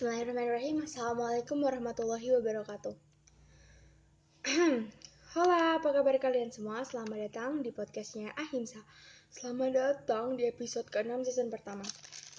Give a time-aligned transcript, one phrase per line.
[0.00, 0.80] Bismillahirrahmanirrahim.
[0.80, 2.96] Assalamualaikum warahmatullahi wabarakatuh.
[5.36, 6.80] Halo, apa kabar kalian semua?
[6.88, 8.80] Selamat datang di podcastnya Ahimsa.
[9.28, 11.84] Selamat datang di episode ke-6 season pertama.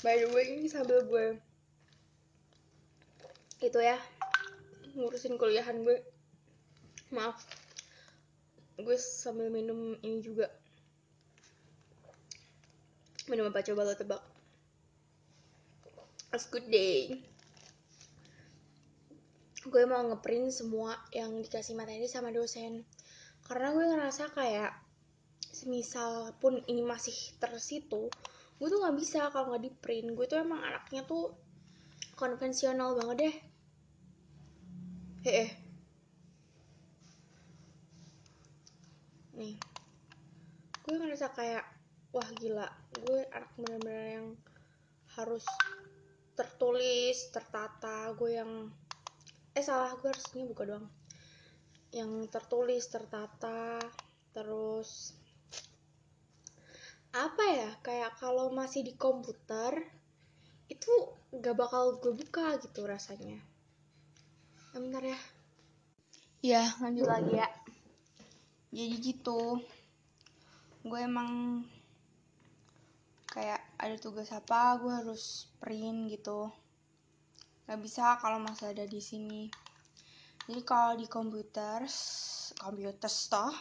[0.01, 1.37] By the way, ini sambil gue
[3.61, 4.01] Itu ya
[4.97, 6.01] Ngurusin kuliahan gue.
[7.13, 7.45] Maaf.
[8.81, 10.49] Gue sambil minum ini juga.
[13.29, 13.61] Minum apa?
[13.61, 14.25] Coba lo tebak.
[16.33, 17.29] It's good day.
[19.61, 22.81] Gue mau ngeprint semua yang dikasih materi sama dosen.
[23.45, 24.73] Karena gue ngerasa kayak
[25.51, 28.09] semisal pun ini masih tersitu,
[28.57, 30.17] gue tuh nggak bisa kalau nggak di print.
[30.17, 31.37] Gue tuh emang anaknya tuh
[32.17, 33.35] konvensional banget deh.
[35.29, 35.49] Heeh.
[39.37, 39.55] Nih.
[40.81, 41.65] Gue ngerasa kayak
[42.11, 42.67] wah gila,
[43.05, 44.27] gue anak bener-bener yang
[45.15, 45.45] harus
[46.33, 48.71] tertulis tertata gue yang
[49.51, 50.87] eh salah gue harusnya buka doang.
[51.91, 53.83] Yang tertulis tertata
[54.31, 55.11] terus
[57.11, 57.69] apa ya?
[57.83, 59.75] Kayak kalau masih di komputer
[60.71, 60.91] itu
[61.35, 63.39] gak bakal gue buka gitu rasanya.
[64.71, 65.19] Nah, bentar ya.
[66.41, 67.49] Ya lanjut lagi ya.
[68.71, 69.59] Jadi gitu.
[70.87, 71.61] Gue emang
[73.31, 76.51] kayak ada tugas apa gue harus print gitu
[77.71, 79.47] nggak bisa kalau masih ada di sini.
[80.43, 81.87] Jadi kalau di komputer
[82.59, 83.55] komputer toh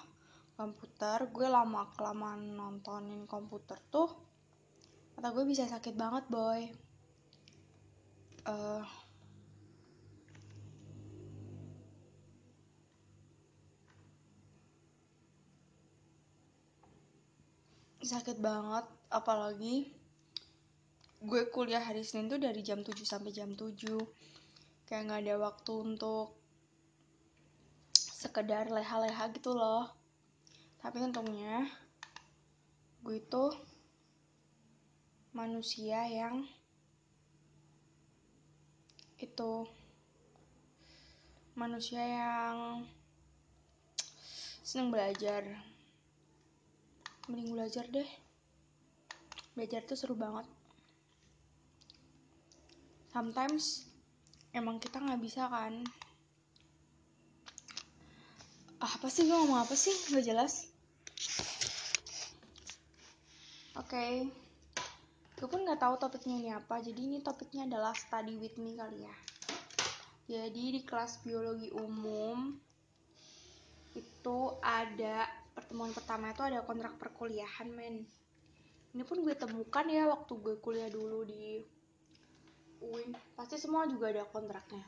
[0.58, 4.10] komputer gue lama kelamaan nontonin komputer tuh
[5.14, 6.74] mata gue bisa sakit banget boy.
[8.50, 8.82] Uh,
[18.02, 19.99] sakit banget apalagi
[21.20, 23.76] gue kuliah hari Senin tuh dari jam 7 sampai jam 7
[24.88, 26.32] kayak nggak ada waktu untuk
[27.92, 29.92] sekedar leha-leha gitu loh.
[30.80, 31.68] Tapi untungnya
[33.04, 33.52] gue itu
[35.36, 36.48] manusia yang
[39.20, 39.68] itu
[41.52, 42.88] manusia yang
[44.64, 45.44] seneng belajar.
[47.28, 48.08] Mending belajar deh.
[49.52, 50.48] Belajar tuh seru banget
[53.10, 53.90] sometimes
[54.54, 55.82] emang kita nggak bisa kan.
[58.80, 59.92] Ah, apa sih gue ngomong apa sih?
[60.14, 60.70] Nggak jelas.
[63.76, 63.86] Oke.
[63.96, 64.14] Okay.
[65.40, 69.08] gue pun nggak tahu topiknya ini apa jadi ini topiknya adalah study with me kali
[69.08, 69.16] ya.
[70.28, 72.60] Jadi di kelas biologi umum
[73.96, 75.24] itu ada
[75.56, 78.04] pertemuan pertama itu ada kontrak perkuliahan men.
[78.92, 81.64] Ini pun gue temukan ya waktu gue kuliah dulu di
[82.80, 84.82] UIN pasti semua juga ada kontraknya.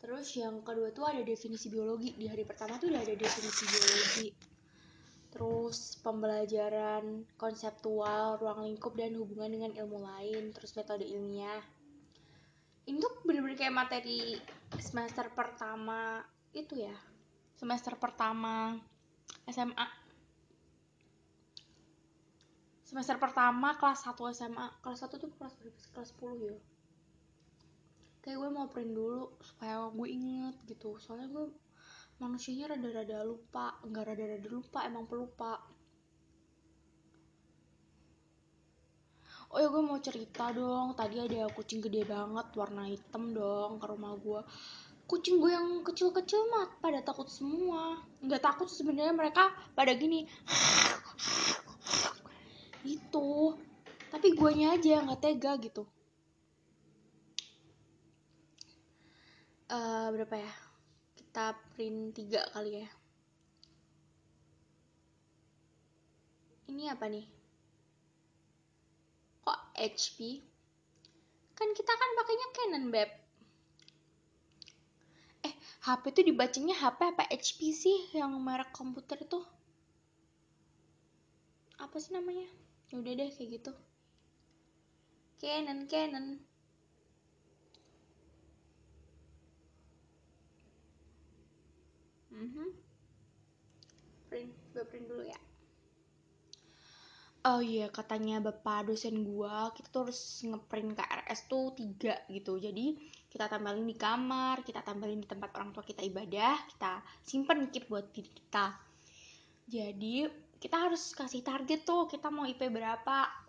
[0.00, 2.16] Terus yang kedua tuh ada definisi biologi.
[2.16, 4.28] Di hari pertama tuh udah ada definisi biologi.
[5.30, 10.50] Terus pembelajaran konseptual ruang lingkup dan hubungan dengan ilmu lain.
[10.56, 11.62] Terus metode ilmiah.
[12.88, 14.34] Ini tuh bener-bener kayak materi
[14.80, 16.24] semester pertama
[16.56, 16.96] itu ya.
[17.54, 18.74] Semester pertama
[19.46, 20.00] SMA
[22.90, 25.54] semester pertama kelas 1 SMA kelas 1 tuh kelas
[25.94, 26.58] kelas 10 ya
[28.20, 31.00] kayak gue mau print dulu supaya gue inget gitu.
[31.00, 31.46] Soalnya gue
[32.20, 33.80] manusianya rada-rada lupa.
[33.84, 35.60] Nggak rada-rada lupa emang pelupa.
[39.50, 40.92] Oh ya gue mau cerita dong.
[40.94, 44.40] Tadi ada kucing gede banget warna hitam dong ke rumah gue.
[45.08, 47.98] Kucing gue yang kecil-kecil mah pada takut semua.
[48.20, 50.28] Nggak takut sebenarnya mereka pada gini.
[52.84, 53.56] Itu
[54.10, 55.86] tapi guanya aja nggak tega gitu
[59.70, 60.52] uh, berapa ya?
[61.14, 62.88] Kita print tiga kali ya.
[66.70, 67.26] Ini apa nih?
[69.46, 70.42] Kok HP
[71.60, 73.10] kan kita kan pakainya Canon beb.
[75.80, 79.40] HP tuh dibacanya HP apa HP sih yang merek komputer itu
[81.80, 82.44] apa sih namanya?
[82.92, 83.72] Ya udah deh kayak gitu.
[85.40, 86.49] Canon Canon
[92.40, 92.68] mm -hmm.
[94.32, 95.40] print gue print dulu ya
[97.40, 102.60] Oh iya, katanya bapak dosen gua, kita tuh harus ngeprint KRS tuh tiga gitu.
[102.60, 103.00] Jadi
[103.32, 107.88] kita tambahkan di kamar, kita tambahkan di tempat orang tua kita ibadah, kita simpen keep
[107.88, 108.76] buat diri kita.
[109.72, 110.28] Jadi
[110.60, 113.40] kita harus kasih target tuh, kita mau IP berapa.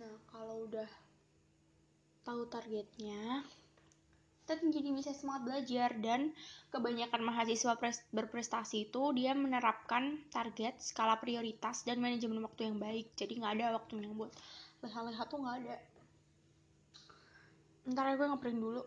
[0.00, 0.90] nah kalau udah
[2.24, 3.44] tahu targetnya
[4.44, 5.96] kita jadi bisa semangat belajar.
[5.96, 6.36] Dan
[6.68, 7.80] kebanyakan mahasiswa
[8.12, 13.16] berprestasi itu dia menerapkan target skala prioritas dan manajemen waktu yang baik.
[13.16, 14.36] Jadi nggak ada waktu yang buat
[14.84, 15.76] leha-leha tuh nggak ada.
[17.88, 18.82] Ntar ya gue ngeprint dulu.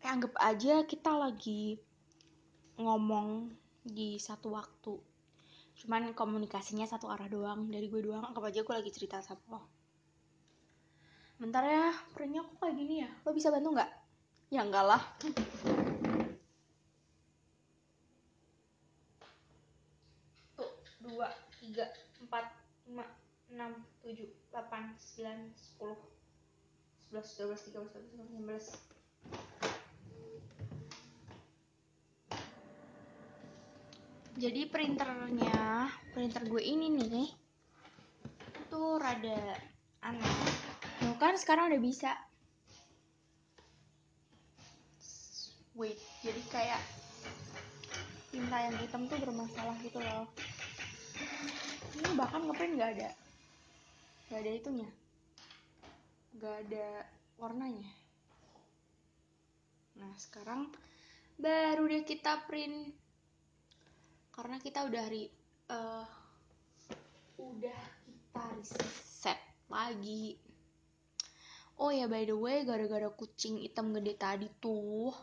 [0.00, 1.76] Eh, anggap aja kita lagi
[2.80, 3.52] ngomong
[3.84, 4.96] di satu waktu.
[5.76, 8.24] Cuman komunikasinya satu arah doang dari gue doang.
[8.24, 9.77] Anggap aja gue lagi cerita sama lo
[11.38, 13.10] bentar ya printnya kok kayak gini ya?
[13.22, 13.90] Lo bisa bantu nggak?
[14.50, 15.02] Ya enggak lah.
[20.58, 21.30] Tuh dua
[21.62, 21.86] tiga
[22.18, 22.50] empat
[22.90, 23.06] lima
[23.54, 25.98] enam tujuh delapan sembilan sepuluh
[27.06, 28.66] sebelas dua belas tiga belas empat belas lima belas
[34.38, 37.30] jadi printernya printer gue ini nih
[38.68, 39.40] itu rada
[39.98, 40.22] aneh.
[40.22, 40.47] Tuh
[41.18, 42.14] kan sekarang udah bisa.
[45.78, 46.82] Wait, jadi kayak
[48.34, 50.26] tinta yang hitam tuh bermasalah gitu loh.
[51.98, 53.10] Ini bahkan ngeprint nggak ada,
[54.30, 54.90] nggak ada itunya,
[56.38, 56.86] nggak ada
[57.38, 57.90] warnanya.
[59.98, 60.70] Nah sekarang
[61.38, 62.94] baru deh kita print
[64.34, 65.30] karena kita udah hari
[65.70, 66.06] uh,
[67.38, 69.38] udah kita reset
[69.70, 70.38] lagi
[71.78, 75.14] oh ya by the way gara-gara kucing hitam gede tadi tuh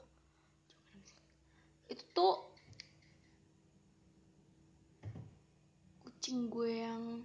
[1.91, 2.55] itu tuh
[6.25, 7.21] kucing gue yang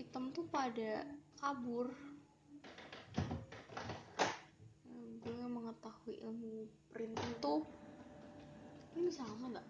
[0.00, 1.04] hitam tuh pada
[1.36, 1.92] kabur.
[5.20, 7.68] Gue mengetahui ilmu printing tuh.
[8.96, 9.66] Ini sama nggak?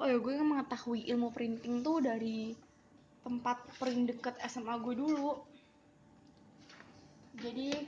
[0.00, 2.56] Oh ya gue mengetahui ilmu printing tuh dari
[3.20, 5.49] tempat print deket SMA gue dulu
[7.38, 7.86] jadi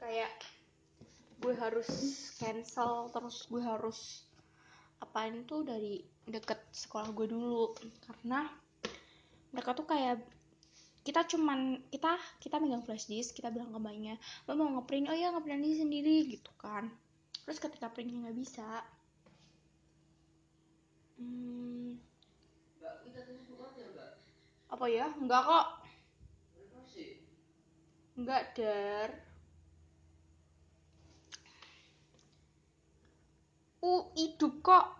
[0.00, 0.32] kayak
[1.40, 1.88] gue harus
[2.36, 4.28] cancel terus gue harus
[5.00, 7.72] apain tuh dari deket sekolah gue dulu.
[8.04, 8.44] Karena
[9.50, 10.20] mereka tuh kayak
[11.00, 14.14] kita cuman kita kita megang flash disk kita bilang ke mbaknya
[14.44, 15.08] lo mau ngeprint?
[15.08, 16.92] Oh ya ngeprint aja sendiri gitu kan.
[17.48, 18.68] Terus ketika printnya nggak bisa
[21.16, 21.96] hmm,
[24.70, 25.08] apa ya?
[25.16, 25.79] Enggak kok
[28.20, 29.16] Enggak, Dar.
[33.80, 34.92] Uh, hidup kok.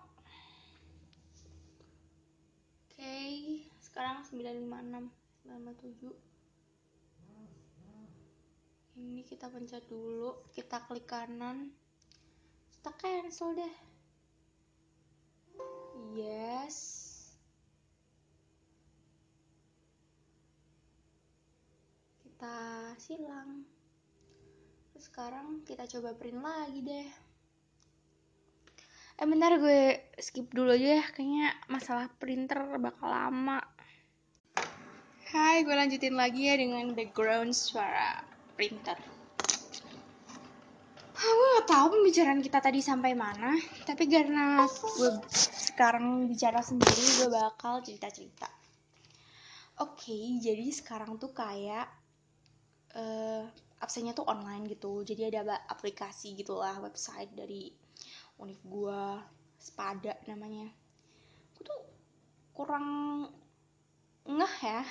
[2.89, 5.13] Oke, okay, sekarang 956,
[5.45, 6.17] 957.
[8.97, 11.77] Ini kita pencet dulu, kita klik kanan.
[12.73, 13.75] Kita cancel deh.
[16.17, 17.00] Yes.
[22.41, 23.69] Kita silang
[24.97, 27.09] terus sekarang kita coba print lagi deh
[29.21, 33.61] eh bentar gue skip dulu aja ya kayaknya masalah printer bakal lama
[35.29, 38.25] Hai, gue lanjutin lagi ya dengan background suara
[38.57, 38.97] printer.
[41.13, 43.53] Ah, gue gak tahu pembicaraan kita tadi sampai mana,
[43.85, 45.13] tapi karena gue
[45.69, 48.49] sekarang bicara sendiri, gue bakal cerita-cerita.
[49.85, 52.00] Oke, okay, jadi sekarang tuh kayak
[52.97, 53.45] uh,
[53.81, 55.03] absennya tuh online gitu.
[55.03, 57.73] Jadi ada aplikasi gitulah website dari
[58.41, 59.21] univ gua
[59.61, 60.69] sepada namanya.
[61.55, 61.81] Aku tuh
[62.57, 62.87] kurang
[64.25, 64.83] ngeh ya.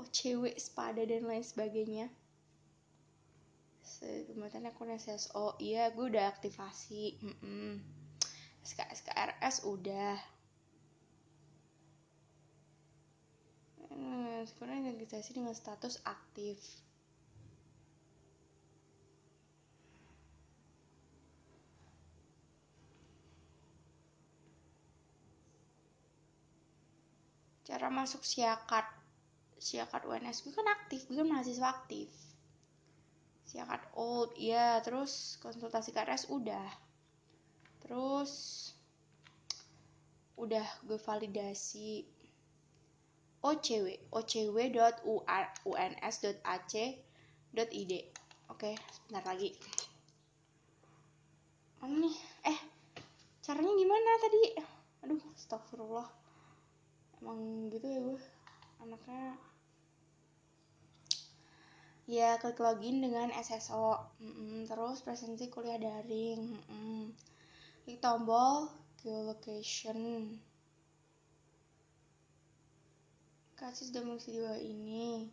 [0.00, 2.08] Oh cewek sepada dan lain sebagainya.
[4.02, 7.22] Kemudian aku SSO iya gue udah aktivasi.
[7.22, 7.72] Mm -mm.
[8.66, 10.18] SK SKRS udah
[13.92, 14.40] Hmm,
[15.02, 16.58] sekarang registrasi dengan status aktif.
[27.66, 28.86] Cara masuk siakat
[29.62, 32.10] siakat UNS gue kan aktif, gue mahasiswa aktif.
[33.46, 36.68] Siakat old, iya, terus konsultasi KRS udah.
[37.82, 38.32] Terus
[40.38, 42.21] udah gue validasi
[43.42, 45.12] ocw ocw.uns.ac.id
[48.54, 49.50] oke sebentar lagi.
[51.82, 52.14] Oh nih?
[52.46, 52.58] Eh
[53.42, 54.42] caranya gimana tadi?
[55.02, 56.06] Aduh astagfirullah.
[57.18, 58.22] Emang gitu ya gue?
[58.78, 59.34] Anaknya
[62.06, 64.60] ya klik login dengan SSO mm -mm.
[64.70, 66.54] terus presensi kuliah daring.
[66.54, 67.10] Mm -mm.
[67.82, 68.70] klik tombol
[69.02, 70.38] geolocation
[73.62, 74.34] kasih sudah mengisi
[74.66, 75.30] ini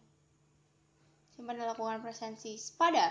[1.34, 3.10] simpan dan lakukan presensi SPADA.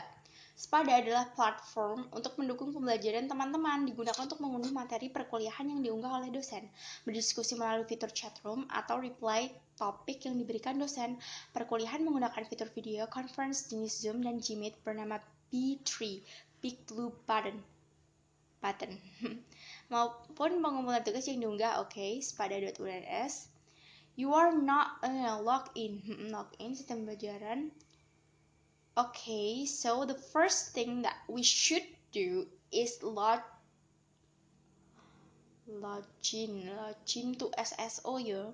[0.54, 6.30] SPADA adalah platform untuk mendukung pembelajaran teman-teman digunakan untuk mengunduh materi perkuliahan yang diunggah oleh
[6.30, 6.70] dosen
[7.02, 11.18] berdiskusi melalui fitur chatroom atau reply topik yang diberikan dosen.
[11.50, 15.18] Perkuliahan menggunakan fitur video conference jenis Zoom dan Gmeet bernama
[15.50, 16.22] B3
[16.62, 17.58] Big Blue Button.
[18.62, 18.94] Button.
[19.90, 23.57] Maupun pengumpulan tugas yang diunggah oke okay, spada.uns
[24.18, 26.02] you are not uh, log in
[26.34, 27.70] log in sistem pembelajaran
[28.98, 33.38] okay, so the first thing that we should do is log
[35.70, 38.50] login login to SSO ya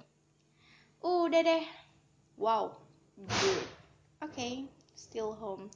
[1.00, 1.64] udah deh.
[2.36, 2.76] Wow
[3.16, 3.64] good.
[4.20, 4.54] Oke okay,
[4.92, 5.72] still home.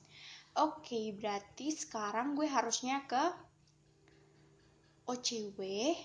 [0.53, 3.25] Oke okay, berarti sekarang gue harusnya ke
[5.09, 5.97] OCW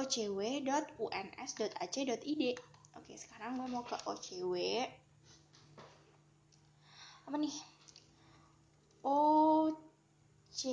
[0.00, 1.12] ocw.uns.ac.id
[2.96, 4.56] Oke, sekarang gue mau ke OCW.
[7.28, 7.52] Apa nih?
[9.04, 10.64] ocw.uns.ac.id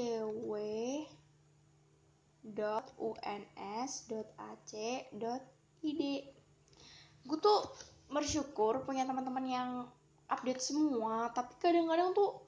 [7.27, 7.59] Gue tuh
[8.07, 9.91] bersyukur punya teman-teman yang
[10.31, 12.47] update semua, tapi kadang-kadang tuh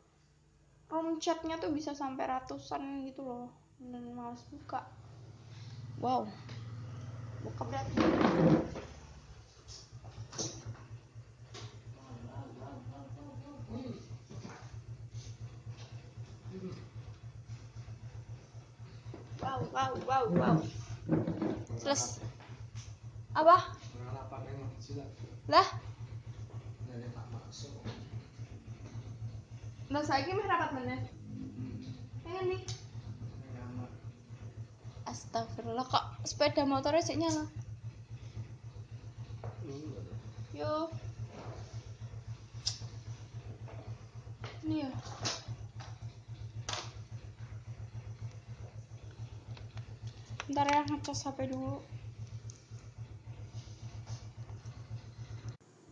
[0.87, 3.51] room chatnya tuh bisa sampai ratusan gitu loh.
[3.79, 4.87] Dan males buka.
[5.99, 6.27] Wow
[7.43, 7.95] buka berarti
[19.39, 20.57] wow wow wow wow.
[21.79, 22.19] Terus
[23.33, 23.57] apa?
[25.49, 25.67] Lah?
[29.89, 31.01] Lah saiki meh rapat nih.
[35.29, 37.45] Astagfirullah kok sepeda motornya sih nyala.
[40.57, 40.89] Yo.
[44.65, 44.91] Ini ya.
[50.49, 51.77] Ntar ya ngecas HP dulu.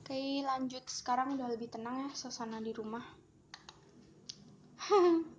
[0.02, 3.06] Oke lanjut sekarang udah lebih tenang ya suasana di rumah.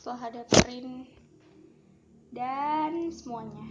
[0.00, 1.23] setelah ada print
[2.34, 3.62] dan semuanya.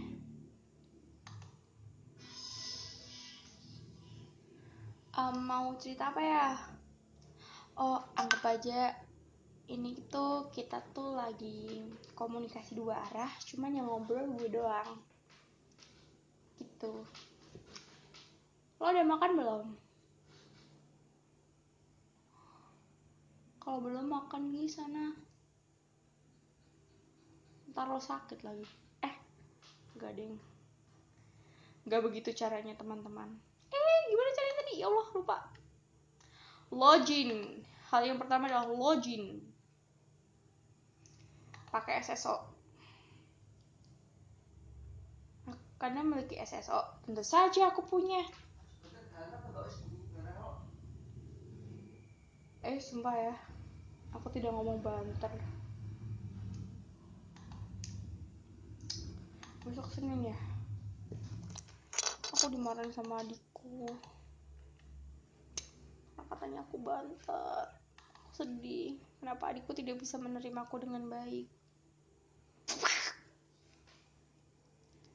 [5.14, 6.48] Um, mau cerita apa ya?
[7.76, 8.96] Oh anggap aja
[9.68, 11.84] ini tuh kita tuh lagi
[12.16, 14.96] komunikasi dua arah cuman yang ngobrol gue doang.
[16.56, 17.04] Gitu.
[18.80, 19.64] Lo udah makan belum?
[23.60, 25.33] Kalau belum makan di sana
[27.74, 28.64] ntar lo sakit lagi.
[29.02, 29.14] Eh
[29.98, 30.38] gak deng
[31.84, 33.28] gak begitu caranya teman-teman.
[33.68, 34.72] Eh gimana caranya tadi?
[34.80, 35.38] Ya Allah lupa.
[36.72, 37.60] Login.
[37.92, 39.44] Hal yang pertama adalah login.
[41.68, 42.54] Pakai SSO
[45.84, 48.24] karena memiliki SSO tentu saja aku punya.
[52.64, 53.34] Eh sumpah ya.
[54.16, 55.28] Aku tidak ngomong banter
[59.64, 60.38] besok senin ya?
[62.36, 63.88] Aku dimarahin sama adikku.
[66.28, 67.70] Katanya aku banter
[68.28, 69.00] aku sedih.
[69.22, 71.48] Kenapa adikku tidak bisa menerima aku dengan baik?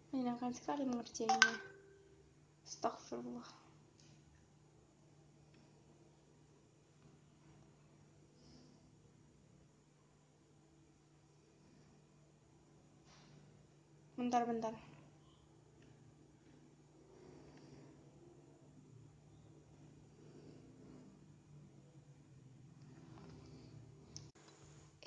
[0.09, 1.53] Menyenangkan sekali mengerjainya
[2.65, 3.58] Astagfirullah
[14.19, 14.75] bentar bentar.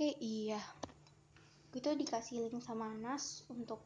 [0.00, 0.56] Eh iya.
[1.68, 3.84] Tuh dikasih link sama Nas untuk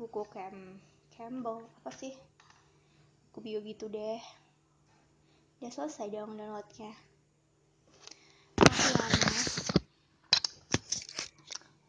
[0.00, 0.80] buku Cam
[1.12, 1.68] Campbell.
[1.84, 2.16] Apa sih?
[3.28, 4.24] Buku bio gitu deh.
[5.60, 6.96] Udah selesai dong downloadnya.
[8.56, 9.41] Makasih ya Nas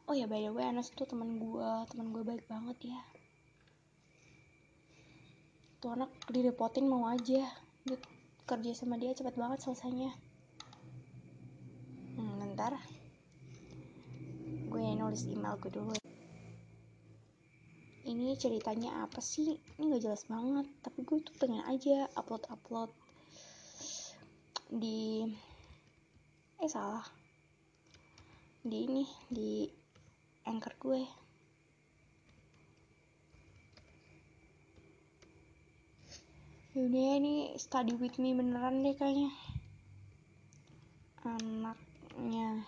[0.03, 3.01] oh ya by the way Anas tuh teman gue teman gue baik banget ya.
[5.79, 7.48] Tuh anak direpotin mau aja.
[7.88, 7.95] Gue
[8.43, 10.12] kerja sama dia cepet banget selesainya.
[12.19, 12.75] Hmm, ntar
[14.67, 15.95] gue nulis email gue dulu.
[18.03, 19.55] Ini ceritanya apa sih?
[19.79, 22.91] Ini gak jelas banget tapi gue tuh pengen aja upload upload
[24.67, 25.24] di
[26.60, 27.07] eh salah.
[28.63, 29.83] Di ini di
[30.44, 31.04] anchor gue.
[36.74, 39.30] Yaudah ini study with me beneran deh kayaknya.
[41.22, 42.66] Anaknya.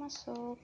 [0.00, 0.56] Masuk.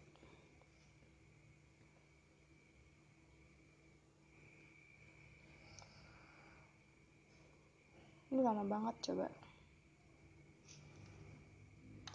[8.33, 9.46] Ini lama banget coba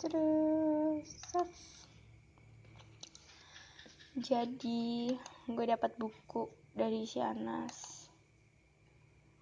[0.02, 1.06] Terus
[4.18, 5.14] Jadi
[5.46, 8.10] gue dapat buku dari si Anas.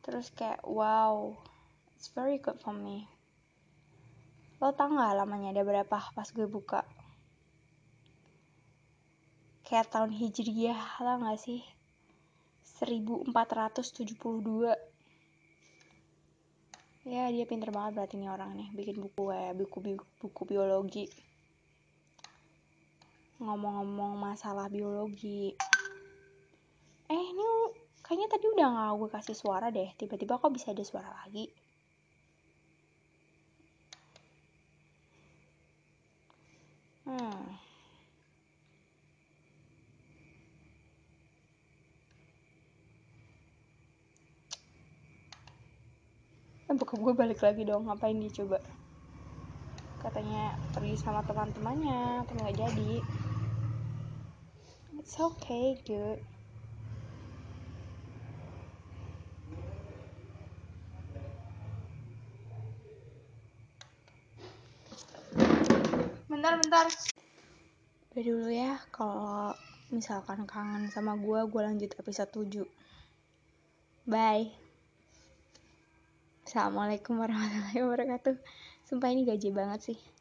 [0.04, 1.32] Terus kayak wow
[1.96, 3.08] it's very good for me.
[4.60, 6.84] Lo tau gak lamanya ada berapa pas gue buka?
[9.64, 11.64] Kayak tahun hijriyah lah gak sih?
[12.84, 14.76] 1472
[17.10, 18.70] ya dia pinter banget berarti nih orang nih.
[18.78, 21.06] Bikin buku ya buku buku, buku biologi.
[23.44, 25.42] Ngomong-ngomong masalah biologi.
[27.16, 27.46] Eh ini
[28.06, 29.90] kayaknya tadi udah nggak gue kasih suara deh.
[30.00, 31.46] Tiba-tiba kok bisa ada suara lagi
[37.10, 37.70] hmm
[46.70, 48.60] eh buka gue balik lagi dong ngapain dia coba?
[50.04, 52.92] Katanya pergi sama teman-temannya tapi nggak jadi.
[55.00, 56.20] It's okay dude.
[66.28, 66.86] Bentar bentar.
[68.12, 69.56] Udah dulu ya kalau
[69.90, 72.62] misalkan kangen sama gue gue lanjut episode 7
[74.06, 74.69] bye
[76.50, 78.42] Assalamualaikum warahmatullahi wabarakatuh.
[78.82, 80.00] Sumpah ini gaji banget sih